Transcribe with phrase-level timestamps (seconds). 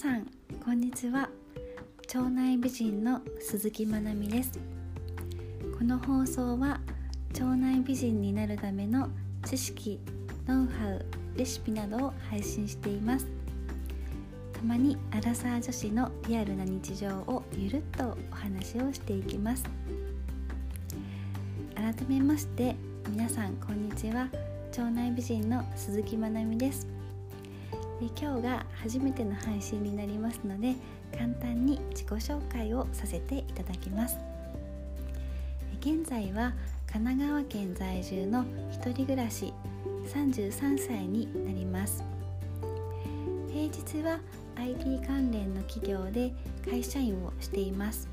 [0.00, 0.26] さん
[0.64, 1.28] こんにちは。
[2.14, 4.58] 腸内美人の鈴木まなみです。
[5.78, 6.80] この放送は
[7.34, 9.10] 腸内美人になるための
[9.44, 10.00] 知識
[10.46, 11.04] ノウハウ
[11.36, 13.26] レシピなどを配信しています。
[14.54, 19.64] たまにアラサー女子のリアルな日常をゆるっとお話をしていきます。
[21.74, 22.74] 改めまして
[23.06, 24.28] 皆さんこんにちは。
[24.70, 26.99] 腸内美人の鈴木まなみです。
[28.18, 30.74] 今日が初めての配信になりますので
[31.12, 34.18] 簡単に自己紹介をさせていただきます。
[35.80, 36.52] 現在は
[36.90, 39.52] 神奈川県在住の一人暮らし
[40.12, 42.04] 33歳になります。
[43.52, 44.18] 平日は
[44.56, 46.32] IT 関連の企業で
[46.68, 48.08] 会社員をしています。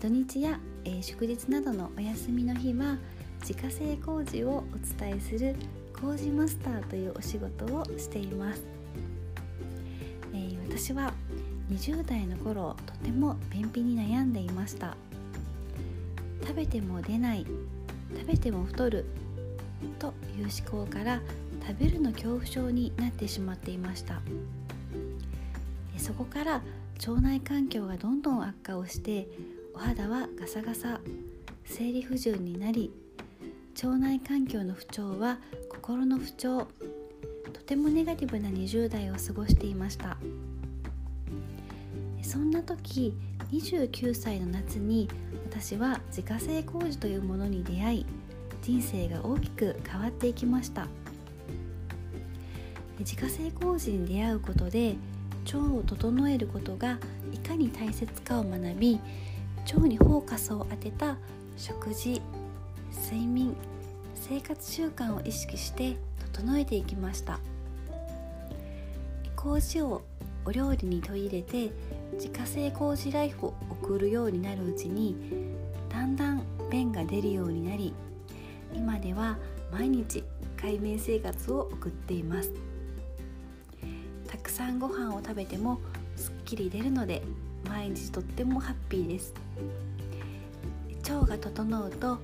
[0.00, 0.60] 土日や
[1.00, 2.98] 祝日などのお休みの日は
[3.40, 5.56] 自家製工事をお伝えする
[6.00, 8.62] 工事マスターというお仕事をしています、
[10.32, 11.12] えー、私は
[11.70, 14.96] 20代の頃とても便秘に悩んでいました。
[16.42, 17.44] 食べても出ない
[18.16, 19.04] 食べても太る
[19.98, 21.20] という思考から
[21.66, 24.22] 食べるの恐怖症になってしまっていました。
[25.98, 26.62] そこから
[27.06, 29.28] 腸内環境がどんどん悪化をして
[29.74, 31.00] お肌はガサガサ
[31.64, 32.90] 生理不順になり
[33.80, 36.66] 腸内環境の不調は心の不調
[37.52, 40.16] とてもネガティブな20代を過ごしていました。
[42.20, 43.14] そんな時
[43.52, 45.08] 29歳の夏に
[45.48, 48.06] 私は自家製麹というものに出会い
[48.62, 50.88] 人生が大きく変わっていきました。
[52.98, 54.96] 自家製麹に出会うことで
[55.46, 56.98] 腸を整えることが
[57.32, 58.98] いかに大切かを学び
[59.72, 61.16] 腸にフォーカスを当てた
[61.56, 62.20] 食事
[62.92, 63.54] 睡眠
[64.14, 65.96] 生活習慣を意識して
[66.34, 67.38] 整えていきました。
[69.36, 70.02] 麹を
[70.44, 71.72] お料理に取り入れて
[72.14, 75.16] 自家製麹ライフを送るようになるうちに
[75.88, 77.94] だんだん便が出るようになり
[78.74, 79.38] 今では
[79.70, 80.24] 毎日
[80.60, 82.50] 海面生活を送っています。
[84.26, 85.78] たくさんご飯を食べても
[86.16, 87.22] すっきり出るので
[87.68, 89.34] 毎日とってもハッピーです。
[91.08, 92.18] 腸が整うと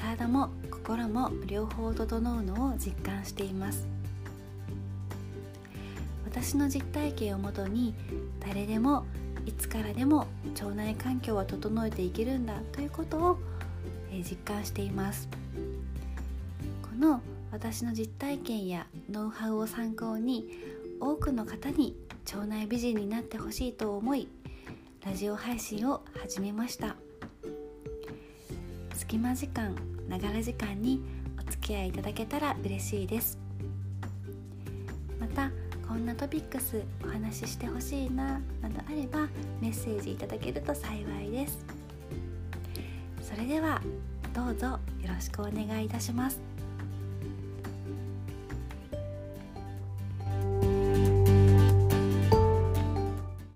[0.00, 3.86] 体も心も両方整うのを実感しています。
[6.24, 7.94] 私の実体験をもとに
[8.40, 9.04] 誰でも
[9.44, 13.38] いつからでも腸内環境は整えていけるんだということを
[14.10, 15.28] 実感しています。
[16.82, 17.20] この
[17.50, 20.48] 私の実体験やノウハウを参考に
[21.00, 21.96] 多くの方に
[22.32, 24.28] 腸内美人になってほしいと思い
[25.04, 26.96] ラジオ配信を始めました。
[29.02, 29.74] 隙間時間
[30.08, 31.02] ながら時間に
[31.36, 33.36] お付き合いいただけたら嬉しいです。
[35.18, 35.50] また
[35.88, 39.26] こんなトピックスお話ししてほしいななどあれば
[39.60, 41.66] メッセージいただけると幸いです。
[43.20, 43.82] それでは
[44.32, 46.51] どうぞよろしくお願いいたします。